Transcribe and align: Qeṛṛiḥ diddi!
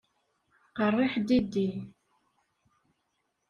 Qeṛṛiḥ 0.77 1.13
diddi! 1.27 1.69